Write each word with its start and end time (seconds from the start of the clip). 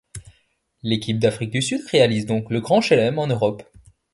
L'équipe 0.81 1.19
d'Afrique 1.19 1.51
du 1.51 1.61
Sud 1.61 1.83
réalise 1.91 2.25
donc 2.25 2.49
le 2.49 2.59
Grand 2.59 2.81
chelem 2.81 3.19
en 3.19 3.27
Europe. 3.27 3.61